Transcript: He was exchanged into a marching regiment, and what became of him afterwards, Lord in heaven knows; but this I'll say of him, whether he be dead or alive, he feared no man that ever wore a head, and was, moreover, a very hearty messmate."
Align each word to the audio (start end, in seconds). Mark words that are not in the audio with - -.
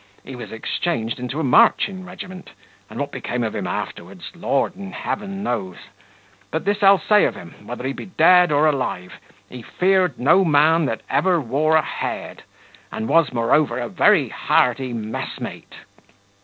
He 0.23 0.35
was 0.35 0.51
exchanged 0.51 1.19
into 1.19 1.39
a 1.39 1.43
marching 1.43 2.03
regiment, 2.03 2.49
and 2.89 2.99
what 2.99 3.11
became 3.11 3.43
of 3.43 3.53
him 3.55 3.67
afterwards, 3.67 4.31
Lord 4.35 4.75
in 4.75 4.93
heaven 4.93 5.43
knows; 5.43 5.75
but 6.49 6.65
this 6.65 6.81
I'll 6.81 6.97
say 6.97 7.25
of 7.25 7.35
him, 7.35 7.67
whether 7.67 7.85
he 7.85 7.93
be 7.93 8.07
dead 8.07 8.51
or 8.51 8.65
alive, 8.65 9.19
he 9.47 9.61
feared 9.61 10.17
no 10.19 10.43
man 10.43 10.85
that 10.85 11.01
ever 11.07 11.39
wore 11.39 11.75
a 11.75 11.83
head, 11.83 12.41
and 12.91 13.07
was, 13.07 13.31
moreover, 13.31 13.77
a 13.77 13.89
very 13.89 14.29
hearty 14.29 14.91
messmate." 14.91 15.75